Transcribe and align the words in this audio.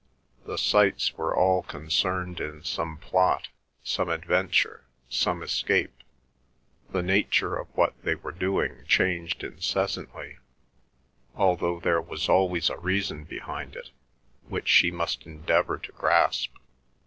The 0.47 0.57
sights 0.57 1.15
were 1.15 1.35
all 1.35 1.61
concerned 1.61 2.39
in 2.39 2.63
some 2.63 2.97
plot, 2.97 3.49
some 3.83 4.09
adventure, 4.09 4.83
some 5.09 5.43
escape. 5.43 5.93
The 6.89 7.03
nature 7.03 7.55
of 7.55 7.67
what 7.77 7.93
they 8.01 8.15
were 8.15 8.31
doing 8.31 8.83
changed 8.87 9.43
incessantly, 9.43 10.39
although 11.35 11.79
there 11.79 12.01
was 12.01 12.27
always 12.29 12.71
a 12.71 12.79
reason 12.79 13.25
behind 13.25 13.75
it, 13.75 13.91
which 14.47 14.69
she 14.69 14.89
must 14.89 15.27
endeavour 15.27 15.77
to 15.77 15.91
grasp. 15.91 16.55